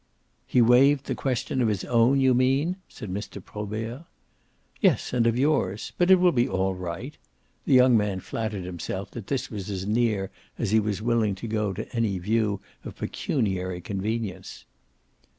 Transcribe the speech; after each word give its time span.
"He 0.47 0.63
waived 0.63 1.05
the 1.05 1.13
question 1.13 1.61
of 1.61 1.67
his 1.67 1.85
own, 1.85 2.19
you 2.19 2.33
mean?" 2.33 2.77
said 2.89 3.11
Mr. 3.13 3.39
Probert. 3.39 4.01
"Yes, 4.79 5.13
and 5.13 5.27
of 5.27 5.37
yours. 5.37 5.93
But 5.95 6.09
it 6.09 6.15
will 6.15 6.31
be 6.31 6.47
all 6.49 6.73
right." 6.73 7.15
The 7.65 7.75
young 7.75 7.95
man 7.95 8.19
flattered 8.19 8.65
himself 8.65 9.11
that 9.11 9.27
this 9.27 9.51
was 9.51 9.69
as 9.69 9.85
near 9.85 10.31
as 10.57 10.71
he 10.71 10.79
was 10.79 11.03
willing 11.03 11.35
to 11.35 11.47
go 11.47 11.71
to 11.73 11.87
any 11.95 12.17
view 12.17 12.61
of 12.83 12.95
pecuniary 12.97 13.79
convenience. 13.79 14.65